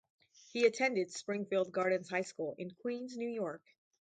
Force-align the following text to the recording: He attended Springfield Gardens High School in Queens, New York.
He 0.51 0.65
attended 0.65 1.11
Springfield 1.11 1.71
Gardens 1.71 2.09
High 2.09 2.23
School 2.23 2.55
in 2.57 2.71
Queens, 2.71 3.15
New 3.17 3.29
York. 3.29 3.61